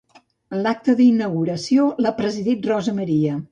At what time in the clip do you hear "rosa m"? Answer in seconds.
2.73-3.09